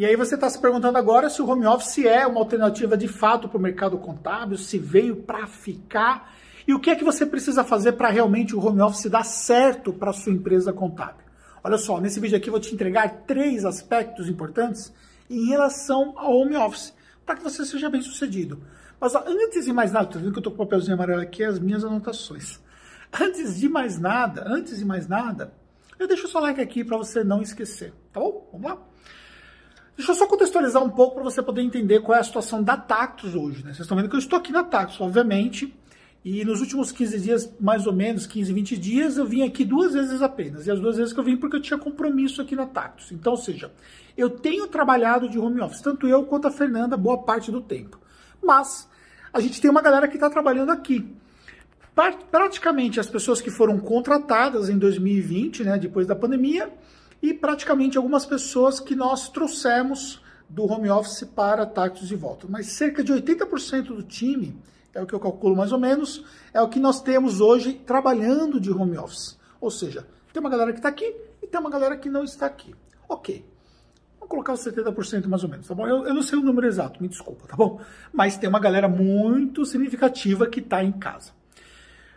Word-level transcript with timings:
E 0.00 0.06
aí 0.06 0.16
você 0.16 0.34
está 0.34 0.48
se 0.48 0.58
perguntando 0.58 0.96
agora 0.96 1.28
se 1.28 1.42
o 1.42 1.46
home 1.46 1.66
office 1.66 2.06
é 2.06 2.26
uma 2.26 2.40
alternativa 2.40 2.96
de 2.96 3.06
fato 3.06 3.46
para 3.50 3.58
o 3.58 3.60
mercado 3.60 3.98
contábil, 3.98 4.56
se 4.56 4.78
veio 4.78 5.14
para 5.14 5.46
ficar 5.46 6.34
e 6.66 6.72
o 6.72 6.80
que 6.80 6.88
é 6.88 6.96
que 6.96 7.04
você 7.04 7.26
precisa 7.26 7.62
fazer 7.64 7.92
para 7.92 8.08
realmente 8.08 8.56
o 8.56 8.66
home 8.66 8.80
office 8.80 9.10
dar 9.10 9.24
certo 9.24 9.92
para 9.92 10.14
sua 10.14 10.32
empresa 10.32 10.72
contábil. 10.72 11.26
Olha 11.62 11.76
só, 11.76 12.00
nesse 12.00 12.18
vídeo 12.18 12.34
aqui 12.34 12.48
eu 12.48 12.52
vou 12.52 12.60
te 12.60 12.74
entregar 12.74 13.24
três 13.26 13.66
aspectos 13.66 14.26
importantes 14.26 14.90
em 15.28 15.48
relação 15.48 16.14
ao 16.16 16.34
home 16.34 16.56
office, 16.56 16.94
para 17.26 17.36
que 17.36 17.42
você 17.42 17.62
seja 17.66 17.90
bem 17.90 18.00
sucedido. 18.00 18.64
Mas 18.98 19.14
ó, 19.14 19.22
antes 19.26 19.66
de 19.66 19.72
mais 19.74 19.92
nada, 19.92 20.06
tá 20.06 20.18
vendo 20.18 20.32
que 20.32 20.38
eu 20.38 20.40
estou 20.40 20.54
com 20.54 20.62
o 20.62 20.66
papelzinho 20.66 20.94
amarelo 20.94 21.20
aqui, 21.20 21.44
as 21.44 21.58
minhas 21.58 21.84
anotações. 21.84 22.58
Antes 23.12 23.60
de 23.60 23.68
mais 23.68 23.98
nada, 23.98 24.44
antes 24.46 24.78
de 24.78 24.84
mais 24.86 25.06
nada, 25.06 25.52
eu 25.98 26.08
deixo 26.08 26.24
o 26.24 26.30
seu 26.30 26.40
like 26.40 26.58
aqui 26.58 26.82
para 26.82 26.96
você 26.96 27.22
não 27.22 27.42
esquecer, 27.42 27.92
tá 28.10 28.18
bom? 28.18 28.48
Vamos 28.50 28.70
lá? 28.70 28.78
Deixa 29.96 30.12
eu 30.12 30.16
só 30.16 30.26
contextualizar 30.26 30.82
um 30.82 30.90
pouco 30.90 31.16
para 31.16 31.24
você 31.24 31.42
poder 31.42 31.62
entender 31.62 32.00
qual 32.00 32.16
é 32.16 32.20
a 32.20 32.24
situação 32.24 32.62
da 32.62 32.76
Tactus 32.76 33.34
hoje. 33.34 33.58
Né? 33.58 33.72
Vocês 33.72 33.80
estão 33.80 33.96
vendo 33.96 34.08
que 34.08 34.16
eu 34.16 34.20
estou 34.20 34.38
aqui 34.38 34.52
na 34.52 34.64
Tactus, 34.64 35.00
obviamente, 35.00 35.74
e 36.24 36.44
nos 36.44 36.60
últimos 36.60 36.92
15 36.92 37.20
dias, 37.20 37.52
mais 37.58 37.86
ou 37.86 37.92
menos, 37.92 38.26
15, 38.26 38.52
20 38.52 38.76
dias, 38.76 39.16
eu 39.16 39.24
vim 39.24 39.42
aqui 39.42 39.64
duas 39.64 39.94
vezes 39.94 40.20
apenas. 40.20 40.66
E 40.66 40.70
as 40.70 40.78
duas 40.78 40.96
vezes 40.96 41.12
que 41.12 41.20
eu 41.20 41.24
vim 41.24 41.36
porque 41.36 41.56
eu 41.56 41.62
tinha 41.62 41.78
compromisso 41.78 42.42
aqui 42.42 42.54
na 42.54 42.66
Tactus. 42.66 43.10
Então, 43.12 43.32
ou 43.32 43.38
seja, 43.38 43.72
eu 44.16 44.28
tenho 44.28 44.66
trabalhado 44.66 45.28
de 45.28 45.38
home 45.38 45.60
office, 45.62 45.80
tanto 45.80 46.06
eu 46.06 46.24
quanto 46.24 46.46
a 46.46 46.50
Fernanda, 46.50 46.96
boa 46.96 47.18
parte 47.22 47.50
do 47.50 47.60
tempo. 47.60 47.98
Mas 48.42 48.86
a 49.32 49.40
gente 49.40 49.60
tem 49.60 49.70
uma 49.70 49.80
galera 49.80 50.08
que 50.08 50.16
está 50.16 50.28
trabalhando 50.28 50.70
aqui. 50.70 51.08
Praticamente 52.30 53.00
as 53.00 53.08
pessoas 53.08 53.40
que 53.40 53.50
foram 53.50 53.78
contratadas 53.78 54.68
em 54.68 54.78
2020, 54.78 55.64
né, 55.64 55.78
depois 55.78 56.06
da 56.06 56.14
pandemia, 56.14 56.70
e 57.22 57.34
praticamente 57.34 57.96
algumas 57.96 58.24
pessoas 58.24 58.80
que 58.80 58.94
nós 58.94 59.28
trouxemos 59.28 60.20
do 60.48 60.64
home 60.64 60.90
office 60.90 61.24
para 61.24 61.64
Tactus 61.64 62.08
de 62.08 62.16
volta. 62.16 62.46
Mas 62.48 62.66
cerca 62.66 63.04
de 63.04 63.12
80% 63.12 63.82
do 63.82 64.02
time, 64.02 64.56
é 64.92 65.00
o 65.00 65.06
que 65.06 65.14
eu 65.14 65.20
calculo 65.20 65.56
mais 65.56 65.72
ou 65.72 65.78
menos, 65.78 66.24
é 66.52 66.60
o 66.60 66.68
que 66.68 66.80
nós 66.80 67.00
temos 67.00 67.40
hoje 67.40 67.74
trabalhando 67.74 68.60
de 68.60 68.70
home 68.70 68.98
office. 68.98 69.38
Ou 69.60 69.70
seja, 69.70 70.06
tem 70.32 70.40
uma 70.40 70.50
galera 70.50 70.72
que 70.72 70.78
está 70.78 70.88
aqui 70.88 71.14
e 71.42 71.46
tem 71.46 71.60
uma 71.60 71.70
galera 71.70 71.96
que 71.96 72.08
não 72.08 72.24
está 72.24 72.46
aqui. 72.46 72.74
Ok. 73.08 73.44
Vamos 74.18 74.30
colocar 74.30 74.52
os 74.52 74.60
70% 74.60 75.26
mais 75.26 75.44
ou 75.44 75.48
menos, 75.48 75.66
tá 75.66 75.74
bom? 75.74 75.86
Eu, 75.86 76.06
eu 76.06 76.14
não 76.14 76.22
sei 76.22 76.38
o 76.38 76.42
número 76.42 76.66
exato, 76.66 77.00
me 77.02 77.08
desculpa, 77.08 77.46
tá 77.46 77.56
bom? 77.56 77.80
Mas 78.12 78.36
tem 78.36 78.48
uma 78.48 78.60
galera 78.60 78.88
muito 78.88 79.64
significativa 79.64 80.46
que 80.46 80.60
está 80.60 80.82
em 80.82 80.92
casa. 80.92 81.32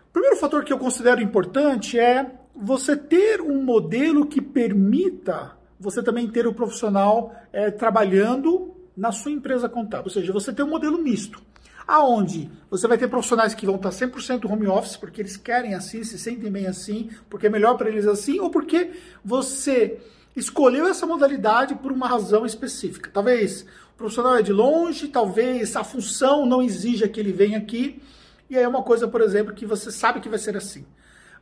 O 0.10 0.14
primeiro 0.14 0.38
fator 0.38 0.64
que 0.64 0.74
eu 0.74 0.78
considero 0.78 1.22
importante 1.22 2.00
é 2.00 2.32
você 2.56 2.96
ter 2.96 3.42
um 3.42 3.64
modelo 3.64 4.26
que 4.26 4.42
permita 4.42 5.58
você 5.80 6.02
também 6.02 6.28
ter 6.28 6.48
o 6.48 6.54
profissional 6.54 7.36
é, 7.52 7.70
trabalhando 7.70 8.74
na 8.96 9.12
sua 9.12 9.32
empresa 9.32 9.68
contábil. 9.68 10.06
Ou 10.06 10.12
seja, 10.12 10.32
você 10.32 10.54
tem 10.54 10.64
um 10.64 10.70
modelo 10.70 10.98
misto. 10.98 11.42
Aonde 11.86 12.50
você 12.70 12.88
vai 12.88 12.98
ter 12.98 13.10
profissionais 13.10 13.54
que 13.54 13.66
vão 13.66 13.76
estar 13.76 13.90
100% 13.90 14.50
home 14.50 14.68
office, 14.68 14.96
porque 14.96 15.22
eles 15.22 15.36
querem 15.36 15.74
assim, 15.74 16.04
se 16.04 16.18
sentem 16.18 16.50
bem 16.50 16.68
assim, 16.68 17.10
porque 17.30 17.48
é 17.48 17.50
melhor 17.50 17.76
para 17.76 17.90
eles 17.90 18.08
assim, 18.08 18.40
ou 18.40 18.50
porque 18.50 18.92
você 19.24 20.00
escolheu 20.36 20.88
essa 20.88 21.06
modalidade 21.06 21.76
por 21.76 21.92
uma 21.92 22.08
razão 22.08 22.46
específica. 22.46 23.10
Talvez 23.12 23.66
o 23.94 23.98
profissional 23.98 24.38
é 24.38 24.42
de 24.42 24.54
longe, 24.54 25.10
talvez 25.10 25.76
a 25.76 25.84
função 25.84 26.46
não 26.46 26.62
exija 26.62 27.08
que 27.08 27.20
ele 27.20 27.34
venha 27.34 27.58
aqui, 27.58 28.02
e 28.50 28.58
aí 28.58 28.64
é 28.64 28.68
uma 28.68 28.84
coisa, 28.84 29.08
por 29.08 29.22
exemplo, 29.22 29.54
que 29.54 29.66
você 29.66 29.92
sabe 29.92 30.22
que 30.22 30.30
vai 30.30 30.40
ser 30.40 30.56
assim. 30.56 30.86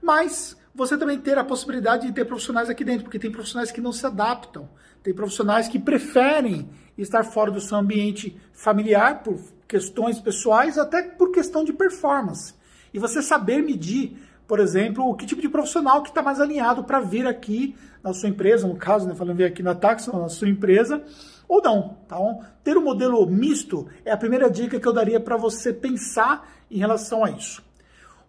Mas 0.01 0.57
você 0.73 0.97
também 0.97 1.19
ter 1.19 1.37
a 1.37 1.43
possibilidade 1.43 2.07
de 2.07 2.13
ter 2.13 2.25
profissionais 2.25 2.69
aqui 2.69 2.83
dentro, 2.83 3.03
porque 3.03 3.19
tem 3.19 3.31
profissionais 3.31 3.71
que 3.71 3.81
não 3.81 3.91
se 3.91 4.05
adaptam, 4.05 4.69
tem 5.03 5.13
profissionais 5.13 5.67
que 5.67 5.79
preferem 5.79 6.69
estar 6.97 7.23
fora 7.23 7.51
do 7.51 7.59
seu 7.59 7.77
ambiente 7.77 8.39
familiar 8.53 9.23
por 9.23 9.39
questões 9.67 10.19
pessoais, 10.19 10.77
até 10.77 11.01
por 11.01 11.31
questão 11.31 11.63
de 11.63 11.73
performance. 11.73 12.53
E 12.93 12.99
você 12.99 13.21
saber 13.21 13.61
medir, 13.61 14.17
por 14.47 14.59
exemplo, 14.59 15.09
o 15.09 15.15
que 15.15 15.25
tipo 15.25 15.41
de 15.41 15.49
profissional 15.49 16.03
que 16.03 16.09
está 16.09 16.21
mais 16.21 16.39
alinhado 16.39 16.83
para 16.83 16.99
vir 16.99 17.25
aqui 17.25 17.75
na 18.03 18.13
sua 18.13 18.29
empresa, 18.29 18.67
no 18.67 18.75
caso, 18.75 19.07
né, 19.07 19.15
falando 19.15 19.37
vir 19.37 19.45
aqui 19.45 19.63
na 19.63 19.75
Taxa, 19.75 20.11
na 20.11 20.29
sua 20.29 20.49
empresa, 20.49 21.03
ou 21.47 21.61
não. 21.61 21.97
Então, 22.05 22.41
ter 22.63 22.77
um 22.77 22.83
modelo 22.83 23.25
misto 23.25 23.87
é 24.03 24.11
a 24.11 24.17
primeira 24.17 24.49
dica 24.49 24.79
que 24.79 24.87
eu 24.87 24.93
daria 24.93 25.19
para 25.19 25.37
você 25.37 25.73
pensar 25.73 26.49
em 26.69 26.77
relação 26.77 27.23
a 27.23 27.31
isso. 27.31 27.63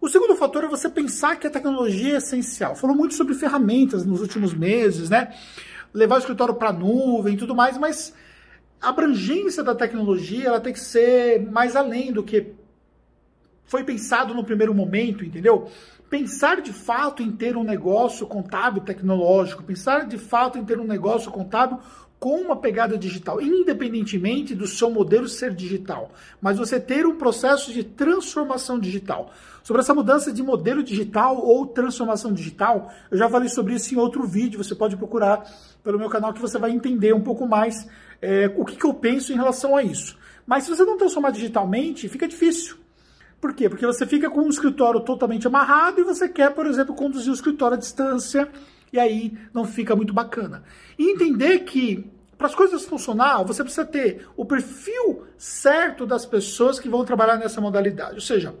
O 0.03 0.09
segundo 0.09 0.35
fator 0.35 0.65
é 0.65 0.67
você 0.67 0.89
pensar 0.89 1.37
que 1.37 1.47
a 1.47 1.49
tecnologia 1.49 2.15
é 2.15 2.17
essencial. 2.17 2.75
Falou 2.75 2.93
muito 2.93 3.13
sobre 3.13 3.33
ferramentas 3.33 4.05
nos 4.05 4.19
últimos 4.19 4.53
meses, 4.53 5.09
né? 5.09 5.33
Levar 5.93 6.15
o 6.15 6.17
escritório 6.17 6.53
para 6.55 6.71
a 6.71 6.73
nuvem 6.73 7.35
e 7.35 7.37
tudo 7.37 7.55
mais, 7.55 7.77
mas 7.77 8.13
a 8.81 8.89
abrangência 8.89 9.63
da 9.63 9.73
tecnologia 9.73 10.49
ela 10.49 10.59
tem 10.59 10.73
que 10.73 10.79
ser 10.81 11.49
mais 11.49 11.73
além 11.77 12.11
do 12.11 12.21
que 12.21 12.51
foi 13.63 13.85
pensado 13.85 14.33
no 14.33 14.43
primeiro 14.43 14.73
momento, 14.73 15.23
entendeu? 15.23 15.69
Pensar 16.09 16.59
de 16.59 16.73
fato 16.73 17.23
em 17.23 17.31
ter 17.31 17.55
um 17.55 17.63
negócio 17.63 18.27
contábil 18.27 18.83
tecnológico, 18.83 19.63
pensar 19.63 20.05
de 20.05 20.17
fato 20.17 20.57
em 20.57 20.65
ter 20.65 20.81
um 20.81 20.85
negócio 20.85 21.31
contábil 21.31 21.79
com 22.19 22.41
uma 22.41 22.57
pegada 22.57 22.97
digital, 22.97 23.41
independentemente 23.41 24.53
do 24.53 24.67
seu 24.67 24.89
modelo 24.89 25.29
ser 25.29 25.53
digital, 25.53 26.11
mas 26.41 26.57
você 26.57 26.77
ter 26.77 27.05
um 27.05 27.17
processo 27.17 27.71
de 27.71 27.85
transformação 27.85 28.77
digital. 28.77 29.31
Sobre 29.63 29.81
essa 29.81 29.93
mudança 29.93 30.31
de 30.31 30.43
modelo 30.43 30.83
digital 30.83 31.37
ou 31.37 31.65
transformação 31.65 32.33
digital, 32.33 32.91
eu 33.09 33.17
já 33.17 33.29
falei 33.29 33.47
sobre 33.47 33.73
isso 33.73 33.93
em 33.95 33.97
outro 33.97 34.27
vídeo, 34.27 34.61
você 34.61 34.75
pode 34.75 34.97
procurar 34.97 35.49
pelo 35.81 35.97
meu 35.97 36.09
canal 36.09 36.33
que 36.33 36.41
você 36.41 36.59
vai 36.59 36.71
entender 36.71 37.15
um 37.15 37.21
pouco 37.21 37.47
mais 37.47 37.87
é, 38.21 38.53
o 38.57 38.65
que, 38.65 38.75
que 38.75 38.85
eu 38.85 38.93
penso 38.93 39.31
em 39.31 39.35
relação 39.35 39.75
a 39.77 39.81
isso. 39.81 40.17
Mas 40.45 40.65
se 40.65 40.69
você 40.69 40.83
não 40.83 40.97
transformar 40.97 41.31
digitalmente, 41.31 42.09
fica 42.09 42.27
difícil. 42.27 42.75
Por 43.39 43.53
quê? 43.53 43.69
Porque 43.69 43.85
você 43.85 44.05
fica 44.05 44.29
com 44.29 44.41
um 44.41 44.49
escritório 44.49 44.99
totalmente 44.99 45.47
amarrado 45.47 46.01
e 46.01 46.03
você 46.03 46.27
quer, 46.27 46.53
por 46.53 46.65
exemplo, 46.65 46.93
conduzir 46.93 47.31
o 47.31 47.35
escritório 47.35 47.75
à 47.77 47.79
distância 47.79 48.49
e 48.91 48.99
aí 48.99 49.37
não 49.53 49.63
fica 49.63 49.95
muito 49.95 50.13
bacana. 50.13 50.63
E 50.99 51.09
entender 51.09 51.59
que 51.59 52.11
para 52.37 52.47
as 52.47 52.55
coisas 52.55 52.83
funcionar, 52.83 53.43
você 53.43 53.63
precisa 53.63 53.85
ter 53.85 54.27
o 54.35 54.45
perfil 54.45 55.23
certo 55.37 56.05
das 56.05 56.25
pessoas 56.25 56.79
que 56.79 56.89
vão 56.89 57.05
trabalhar 57.05 57.37
nessa 57.37 57.61
modalidade. 57.61 58.15
Ou 58.15 58.21
seja, 58.21 58.53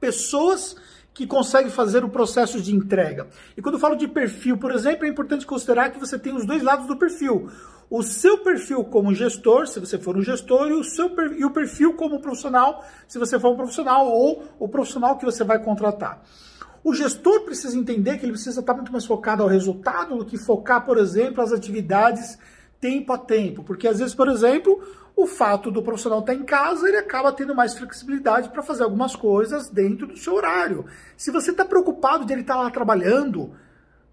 pessoas 0.00 0.76
que 1.12 1.26
conseguem 1.26 1.70
fazer 1.70 2.04
o 2.04 2.10
processo 2.10 2.60
de 2.60 2.74
entrega. 2.74 3.26
E 3.56 3.62
quando 3.62 3.76
eu 3.76 3.80
falo 3.80 3.96
de 3.96 4.06
perfil, 4.06 4.58
por 4.58 4.70
exemplo, 4.70 5.06
é 5.06 5.08
importante 5.08 5.46
considerar 5.46 5.90
que 5.90 5.98
você 5.98 6.18
tem 6.18 6.34
os 6.34 6.44
dois 6.44 6.62
lados 6.62 6.86
do 6.86 6.96
perfil. 6.96 7.48
O 7.88 8.02
seu 8.02 8.38
perfil 8.38 8.84
como 8.84 9.14
gestor, 9.14 9.66
se 9.66 9.80
você 9.80 9.98
for 9.98 10.16
um 10.16 10.22
gestor, 10.22 10.68
e 10.68 10.72
o, 10.72 10.84
seu, 10.84 11.10
e 11.38 11.44
o 11.44 11.50
perfil 11.50 11.94
como 11.94 12.20
profissional, 12.20 12.84
se 13.08 13.18
você 13.18 13.38
for 13.38 13.52
um 13.52 13.56
profissional, 13.56 14.06
ou 14.08 14.44
o 14.58 14.68
profissional 14.68 15.16
que 15.16 15.24
você 15.24 15.42
vai 15.42 15.58
contratar. 15.58 16.22
O 16.84 16.92
gestor 16.92 17.44
precisa 17.44 17.78
entender 17.78 18.18
que 18.18 18.26
ele 18.26 18.32
precisa 18.32 18.60
estar 18.60 18.74
muito 18.74 18.92
mais 18.92 19.06
focado 19.06 19.42
ao 19.42 19.48
resultado 19.48 20.18
do 20.18 20.24
que 20.24 20.36
focar, 20.36 20.84
por 20.84 20.98
exemplo, 20.98 21.42
as 21.42 21.52
atividades 21.52 22.38
tempo 22.80 23.12
a 23.12 23.18
tempo. 23.18 23.62
Porque 23.62 23.88
às 23.88 23.98
vezes, 23.98 24.14
por 24.14 24.28
exemplo, 24.28 24.82
o 25.16 25.26
fato 25.26 25.70
do 25.70 25.82
profissional 25.82 26.20
estar 26.20 26.34
em 26.34 26.44
casa, 26.44 26.86
ele 26.88 26.98
acaba 26.98 27.32
tendo 27.32 27.54
mais 27.54 27.76
flexibilidade 27.76 28.50
para 28.50 28.62
fazer 28.62 28.84
algumas 28.84 29.16
coisas 29.16 29.70
dentro 29.70 30.06
do 30.06 30.16
seu 30.16 30.34
horário. 30.34 30.84
Se 31.16 31.30
você 31.30 31.50
está 31.50 31.64
preocupado 31.64 32.26
de 32.26 32.32
ele 32.32 32.42
estar 32.42 32.56
lá 32.56 32.70
trabalhando 32.70 33.52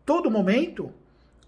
todo 0.06 0.32
momento, 0.32 0.92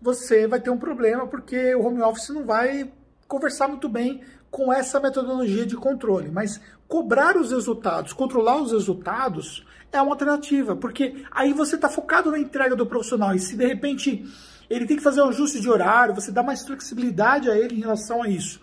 você 0.01 0.45
vai 0.45 0.59
ter 0.59 0.69
um 0.69 0.77
problema 0.77 1.25
porque 1.25 1.73
o 1.73 1.85
home 1.85 2.01
office 2.01 2.29
não 2.29 2.45
vai 2.45 2.91
conversar 3.27 3.67
muito 3.67 3.87
bem 3.87 4.21
com 4.51 4.71
essa 4.71 4.99
metodologia 4.99 5.65
de 5.65 5.75
controle. 5.75 6.29
Mas 6.29 6.59
cobrar 6.87 7.37
os 7.37 7.51
resultados, 7.51 8.13
controlar 8.13 8.61
os 8.61 8.71
resultados 8.71 9.65
é 9.91 10.01
uma 10.01 10.11
alternativa, 10.11 10.75
porque 10.75 11.23
aí 11.31 11.53
você 11.53 11.75
está 11.75 11.89
focado 11.89 12.29
na 12.29 12.37
entrega 12.37 12.75
do 12.75 12.85
profissional 12.85 13.33
e 13.33 13.39
se 13.39 13.55
de 13.55 13.65
repente 13.65 14.25
ele 14.69 14.85
tem 14.85 14.97
que 14.97 15.03
fazer 15.03 15.21
um 15.21 15.29
ajuste 15.29 15.59
de 15.59 15.69
horário, 15.69 16.15
você 16.15 16.31
dá 16.31 16.43
mais 16.43 16.65
flexibilidade 16.65 17.49
a 17.49 17.57
ele 17.57 17.75
em 17.75 17.79
relação 17.79 18.23
a 18.23 18.29
isso. 18.29 18.59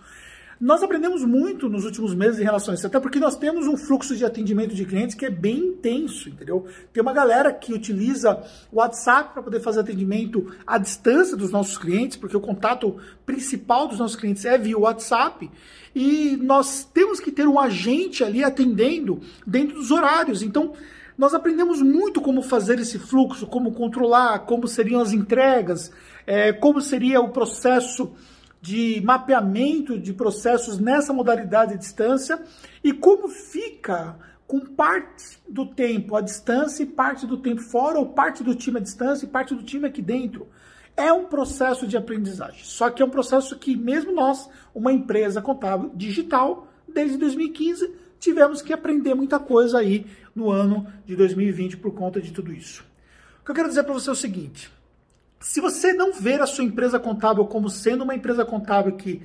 Nós 0.61 0.81
aprendemos 0.81 1.25
muito 1.25 1.69
nos 1.69 1.85
últimos 1.85 2.15
meses 2.15 2.39
em 2.39 2.45
relação 2.45 2.71
a 2.71 2.77
isso, 2.77 2.87
até 2.87 3.01
porque 3.01 3.19
nós 3.19 3.37
temos 3.37 3.67
um 3.67 3.77
fluxo 3.77 4.15
de 4.15 4.25
atendimento 4.25 4.77
de 4.77 4.85
clientes 4.85 5.17
que 5.17 5.27
é 5.27 5.31
bem 5.31 5.59
intenso, 5.59 6.29
entendeu? 6.29 6.69
Tem 6.93 7.03
uma 7.03 7.13
galera 7.13 7.53
que 7.53 7.73
utiliza 7.73 8.41
o 8.71 8.77
WhatsApp 8.77 9.33
para 9.33 9.43
poder 9.43 9.59
fazer 9.59 9.81
atendimento 9.81 10.55
à 10.65 10.79
distância 10.79 11.37
dos 11.37 11.51
nossos 11.51 11.77
clientes, 11.77 12.17
porque 12.17 12.37
o 12.37 12.41
contato 12.41 12.97
principal 13.27 13.89
dos 13.89 13.99
nossos 13.99 14.15
clientes 14.15 14.45
é 14.45 14.57
via 14.57 14.79
WhatsApp, 14.79 15.51
e 15.97 16.39
nós 16.41 16.85
temos 16.95 17.19
que 17.19 17.33
ter 17.33 17.49
um 17.49 17.59
agente 17.59 18.23
ali 18.23 18.45
atendendo 18.45 19.21
dentro 19.45 19.75
dos 19.75 19.91
horários. 19.91 20.43
Então, 20.43 20.75
nós 21.17 21.35
aprendemos 21.35 21.83
muito 21.83 22.21
como 22.21 22.43
fazer 22.43 22.79
esse 22.79 22.99
fluxo, 22.99 23.47
como 23.47 23.73
controlar, 23.73 24.41
como 24.41 24.67
seriam 24.67 25.01
as 25.01 25.13
entregas, 25.13 25.91
é, 26.27 26.53
como 26.53 26.81
seria 26.81 27.21
o 27.21 27.31
processo 27.31 28.13
de 28.61 29.03
mapeamento 29.05 29.99
de 29.99 30.13
processos 30.13 30.79
nessa 30.79 31.13
modalidade 31.13 31.73
de 31.73 31.79
distância 31.79 32.41
e 32.83 32.93
como 32.93 33.29
fica 33.29 34.17
com 34.47 34.61
parte 34.61 35.41
do 35.49 35.67
tempo 35.67 36.15
à 36.15 36.21
distância 36.21 36.83
e 36.83 36.87
parte 36.87 37.27
do 37.27 37.39
tempo 37.39 37.63
fora, 37.63 37.99
ou 37.99 38.11
parte 38.11 38.45
do 38.45 38.55
time 38.55 38.79
à 38.79 38.81
distância 38.81 39.25
e 39.25 39.29
parte 39.29 39.55
do 39.55 39.63
time 39.63 39.87
aqui 39.87 40.03
dentro. 40.03 40.47
É 40.95 41.11
um 41.11 41.25
processo 41.25 41.87
de 41.87 41.97
aprendizagem. 41.97 42.63
Só 42.63 42.91
que 42.91 43.03
é 43.03 43.05
um 43.05 43.11
processo 43.11 43.59
que, 43.59 43.75
mesmo 43.75 44.13
nós, 44.13 44.49
uma 44.75 44.93
empresa 44.93 45.41
contábil 45.41 45.91
digital, 45.95 46.69
desde 46.87 47.17
2015, 47.17 47.91
tivemos 48.23 48.63
que 48.63 48.73
aprender 48.73 49.15
muita 49.15 49.41
coisa 49.41 49.81
aí 49.81 50.07
no 50.33 50.49
ano 50.49 50.87
de 51.05 51.17
2020 51.17 51.77
por 51.77 51.93
conta 51.93 52.21
de 52.21 52.31
tudo 52.31 52.53
isso. 52.53 52.85
O 53.41 53.45
que 53.45 53.51
eu 53.51 53.55
quero 53.55 53.69
dizer 53.69 53.83
para 53.83 53.93
você 53.93 54.09
é 54.09 54.13
o 54.13 54.17
seguinte: 54.17 54.71
se 55.41 55.61
você 55.61 55.93
não 55.93 56.13
ver 56.13 56.41
a 56.41 56.47
sua 56.47 56.63
empresa 56.63 57.01
contábil 57.01 57.45
como 57.47 57.69
sendo 57.69 58.05
uma 58.05 58.15
empresa 58.15 58.45
contábil 58.45 58.97
que 58.97 59.21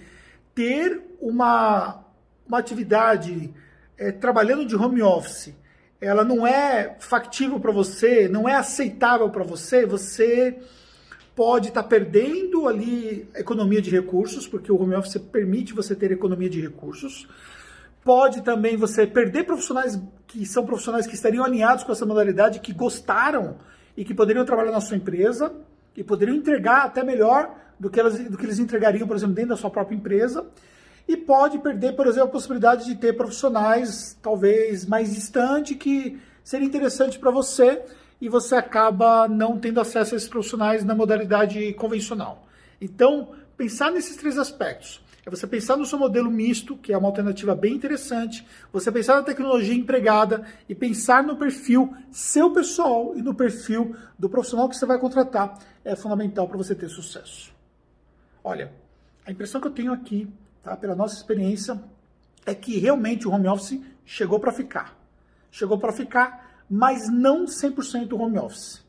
ter 0.55 0.99
uma, 1.21 2.03
uma 2.47 2.57
atividade 2.57 3.53
é, 3.95 4.11
trabalhando 4.11 4.65
de 4.65 4.75
home 4.75 5.03
office, 5.03 5.53
ela 6.01 6.23
não 6.23 6.45
é 6.45 6.95
factível 6.99 7.59
para 7.59 7.71
você, 7.71 8.27
não 8.27 8.49
é 8.49 8.55
aceitável 8.55 9.29
para 9.29 9.43
você, 9.43 9.85
você 9.85 10.57
pode 11.35 11.67
estar 11.67 11.83
tá 11.83 11.87
perdendo 11.87 12.67
ali 12.67 13.29
economia 13.35 13.79
de 13.79 13.91
recursos, 13.91 14.47
porque 14.47 14.71
o 14.71 14.81
home 14.81 14.95
office 14.95 15.17
permite 15.31 15.71
você 15.71 15.95
ter 15.95 16.11
economia 16.11 16.49
de 16.49 16.59
recursos. 16.59 17.27
Pode 18.07 18.41
também 18.41 18.77
você 18.77 19.05
perder 19.05 19.43
profissionais 19.43 20.01
que 20.27 20.45
são 20.45 20.65
profissionais 20.65 21.05
que 21.05 21.13
estariam 21.13 21.43
alinhados 21.43 21.83
com 21.83 21.91
essa 21.91 22.05
modalidade, 22.05 22.61
que 22.61 22.71
gostaram 22.71 23.57
e 23.97 24.05
que 24.05 24.13
poderiam 24.13 24.45
trabalhar 24.45 24.71
na 24.71 24.79
sua 24.79 24.95
empresa 24.95 25.53
e 25.93 26.05
poderiam 26.05 26.37
entregar 26.37 26.85
até 26.85 27.03
melhor 27.03 27.53
do 27.77 27.89
que, 27.89 27.99
elas, 27.99 28.17
do 28.17 28.37
que 28.37 28.45
eles 28.45 28.59
entregariam, 28.59 29.05
por 29.05 29.17
exemplo, 29.17 29.35
dentro 29.35 29.49
da 29.49 29.57
sua 29.57 29.69
própria 29.69 29.93
empresa. 29.93 30.45
E 31.05 31.17
pode 31.17 31.59
perder, 31.59 31.97
por 31.97 32.07
exemplo, 32.07 32.29
a 32.29 32.31
possibilidade 32.31 32.85
de 32.85 32.95
ter 32.95 33.11
profissionais 33.11 34.17
talvez 34.21 34.85
mais 34.85 35.13
distantes 35.13 35.75
que 35.75 36.17
seria 36.45 36.65
interessante 36.65 37.19
para 37.19 37.29
você 37.29 37.83
e 38.21 38.29
você 38.29 38.55
acaba 38.55 39.27
não 39.27 39.59
tendo 39.59 39.81
acesso 39.81 40.13
a 40.13 40.15
esses 40.15 40.29
profissionais 40.29 40.85
na 40.85 40.95
modalidade 40.95 41.73
convencional. 41.73 42.47
Então, 42.79 43.33
pensar 43.57 43.91
nesses 43.91 44.15
três 44.15 44.37
aspectos. 44.37 45.05
É 45.27 45.29
você 45.29 45.45
pensar 45.45 45.75
no 45.75 45.85
seu 45.85 45.99
modelo 45.99 46.31
misto, 46.31 46.77
que 46.77 46.93
é 46.93 46.97
uma 46.97 47.09
alternativa 47.09 47.53
bem 47.53 47.75
interessante, 47.75 48.47
você 48.71 48.89
pensar 48.89 49.15
na 49.15 49.23
tecnologia 49.23 49.73
empregada 49.73 50.47
e 50.69 50.73
pensar 50.73 51.21
no 51.21 51.35
perfil 51.35 51.93
seu 52.09 52.49
pessoal 52.53 53.11
e 53.13 53.21
no 53.21 53.35
perfil 53.35 53.93
do 54.17 54.29
profissional 54.29 54.69
que 54.69 54.77
você 54.77 54.85
vai 54.85 54.97
contratar 54.97 55.59
é 55.83 55.97
fundamental 55.97 56.47
para 56.47 56.55
você 56.55 56.73
ter 56.73 56.87
sucesso. 56.87 57.51
Olha, 58.41 58.71
a 59.25 59.29
impressão 59.29 59.59
que 59.59 59.67
eu 59.67 59.71
tenho 59.71 59.91
aqui, 59.91 60.29
tá, 60.63 60.77
pela 60.77 60.95
nossa 60.95 61.15
experiência, 61.15 61.77
é 62.45 62.55
que 62.55 62.79
realmente 62.79 63.27
o 63.27 63.31
home 63.31 63.49
office 63.49 63.81
chegou 64.05 64.39
para 64.39 64.53
ficar. 64.53 64.97
Chegou 65.51 65.77
para 65.77 65.91
ficar 65.91 66.47
mas 66.69 67.09
não 67.09 67.43
100% 67.45 68.13
home 68.13 68.39
office. 68.39 68.81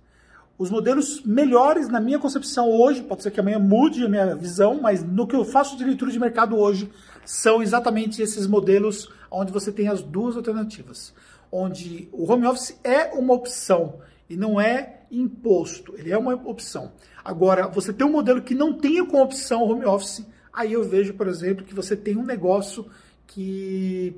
Os 0.59 0.71
modelos 0.71 1.23
melhores, 1.23 1.89
na 1.89 2.01
minha 2.01 2.19
concepção 2.19 2.69
hoje, 2.69 3.05
pode 3.05 3.23
ser 3.23 3.31
que 3.31 3.39
amanhã 3.39 3.61
mude 3.61 4.05
a 4.05 4.09
minha 4.09 4.35
visão, 4.35 4.81
mas 4.81 5.05
no 5.05 5.25
que 5.25 5.37
eu 5.37 5.45
faço 5.45 5.77
de 5.77 5.85
leitura 5.85 6.11
de 6.11 6.19
mercado 6.19 6.57
hoje, 6.57 6.91
são 7.25 7.63
exatamente 7.63 8.21
esses 8.21 8.45
modelos 8.45 9.09
onde 9.31 9.53
você 9.53 9.71
tem 9.71 9.87
as 9.87 10.03
duas 10.03 10.37
alternativas. 10.37 11.15
Onde 11.53 12.09
o 12.11 12.29
home 12.31 12.45
office 12.45 12.77
é 12.83 13.05
uma 13.15 13.35
opção 13.35 14.01
e 14.29 14.37
não 14.37 14.61
é 14.61 15.03
imposto, 15.13 15.95
ele 15.97 16.11
é 16.11 16.19
uma 16.19 16.35
opção. 16.35 16.91
Agora, 17.25 17.69
você 17.69 17.93
tem 17.93 18.05
um 18.05 18.11
modelo 18.11 18.43
que 18.43 18.55
não 18.55 18.73
tenha 18.73 19.07
como 19.07 19.23
opção 19.23 19.63
home 19.63 19.85
office, 19.85 20.27
aí 20.53 20.73
eu 20.73 20.83
vejo, 20.83 21.15
por 21.15 21.29
exemplo, 21.29 21.65
que 21.65 21.75
você 21.75 21.97
tem 21.97 22.17
um 22.17 22.25
negócio 22.25 22.85
que 23.29 24.17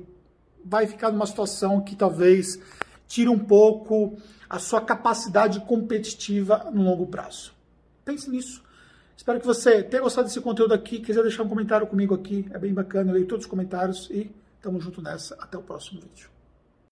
vai 0.65 0.87
ficar 0.87 1.11
numa 1.11 1.27
situação 1.27 1.81
que 1.81 1.95
talvez 1.95 2.59
tira 3.11 3.29
um 3.29 3.37
pouco 3.37 4.17
a 4.49 4.57
sua 4.57 4.79
capacidade 4.79 5.59
competitiva 5.65 6.69
no 6.73 6.81
longo 6.81 7.05
prazo. 7.05 7.53
Pense 8.05 8.29
nisso. 8.29 8.63
Espero 9.17 9.37
que 9.37 9.45
você 9.45 9.83
tenha 9.83 10.01
gostado 10.01 10.29
desse 10.29 10.39
conteúdo 10.39 10.73
aqui. 10.73 10.99
Quiser 10.99 11.21
deixar 11.21 11.43
um 11.43 11.49
comentário 11.49 11.85
comigo 11.85 12.15
aqui, 12.15 12.47
é 12.51 12.57
bem 12.57 12.73
bacana. 12.73 13.11
Eu 13.11 13.15
leio 13.15 13.27
todos 13.27 13.43
os 13.45 13.49
comentários 13.49 14.09
e 14.09 14.31
tamo 14.61 14.79
junto 14.79 15.01
nessa. 15.01 15.35
Até 15.41 15.57
o 15.57 15.61
próximo 15.61 15.99
vídeo. 15.99 16.29